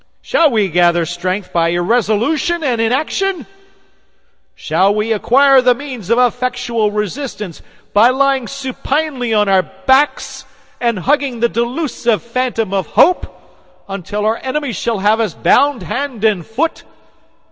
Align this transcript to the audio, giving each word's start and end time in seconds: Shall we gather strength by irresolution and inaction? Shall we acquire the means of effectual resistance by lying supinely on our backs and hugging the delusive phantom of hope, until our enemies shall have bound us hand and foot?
Shall 0.23 0.49
we 0.49 0.67
gather 0.69 1.05
strength 1.05 1.53
by 1.53 1.69
irresolution 1.69 2.63
and 2.63 2.81
inaction? 2.81 3.45
Shall 4.55 4.95
we 4.95 5.13
acquire 5.13 5.61
the 5.61 5.75
means 5.75 6.09
of 6.09 6.17
effectual 6.17 6.89
resistance 6.89 7.61
by 7.93 8.09
lying 8.09 8.47
supinely 8.47 9.31
on 9.31 9.47
our 9.47 9.61
backs 9.61 10.43
and 10.79 10.97
hugging 10.97 11.39
the 11.39 11.49
delusive 11.49 12.23
phantom 12.23 12.73
of 12.73 12.87
hope, 12.87 13.27
until 13.87 14.25
our 14.25 14.39
enemies 14.41 14.75
shall 14.75 14.97
have 14.97 15.43
bound 15.43 15.83
us 15.83 15.87
hand 15.89 16.23
and 16.23 16.47
foot? 16.47 16.81